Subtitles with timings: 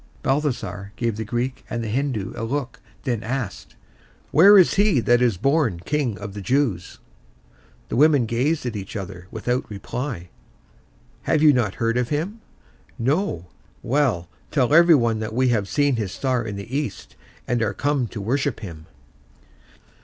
[0.23, 3.75] Balthasar gave the Greek and the Hindoo a look, then asked,
[4.31, 6.97] "Where is he that is born King of the Jews?"
[7.89, 10.29] The women gazed at each other without reply.
[11.27, 12.41] "You have not heard of him?"
[12.97, 13.45] "No."
[13.83, 17.15] "Well, tell everybody that we have seen his star in the east,
[17.47, 18.87] and are come to worship him."